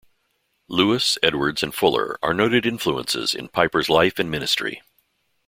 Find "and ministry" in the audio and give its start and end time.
4.17-4.81